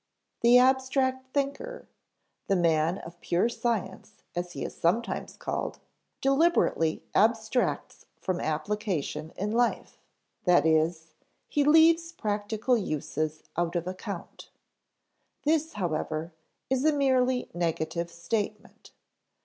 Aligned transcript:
The 0.41 0.57
abstract 0.57 1.31
thinker 1.31 1.87
(the 2.47 2.55
man 2.55 2.97
of 2.97 3.21
pure 3.21 3.47
science 3.49 4.23
as 4.35 4.53
he 4.53 4.65
is 4.65 4.75
sometimes 4.75 5.37
called) 5.37 5.77
deliberately 6.21 7.03
abstracts 7.13 8.07
from 8.19 8.39
application 8.39 9.31
in 9.37 9.51
life; 9.51 9.99
that 10.45 10.65
is, 10.65 11.13
he 11.47 11.63
leaves 11.63 12.13
practical 12.13 12.75
uses 12.75 13.43
out 13.55 13.75
of 13.75 13.85
account. 13.85 14.49
This, 15.43 15.73
however, 15.73 16.33
is 16.67 16.83
a 16.83 16.91
merely 16.91 17.51
negative 17.53 18.09
statement. 18.09 18.89